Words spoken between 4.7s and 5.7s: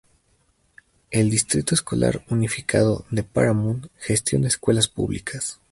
públicas.